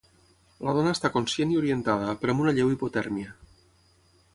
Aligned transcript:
La 0.67 0.73
dona 0.77 0.93
està 0.97 1.11
conscient 1.17 1.53
i 1.53 1.59
orientada, 1.61 2.17
però 2.25 2.35
amb 2.37 2.45
una 2.47 2.55
lleu 2.59 2.77
hipotèrmia. 2.77 3.41